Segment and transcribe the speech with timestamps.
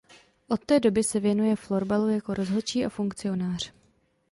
[0.49, 3.73] Od té doby se věnuje florbalu jako rozhodčí a funkcionář.